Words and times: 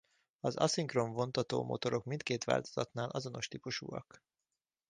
Az 0.39 0.55
aszinkron 0.55 1.13
vontatómotorok 1.13 2.03
mindkét 2.03 2.43
változatnál 2.43 3.09
azonos 3.09 3.47
típusúak. 3.47 4.23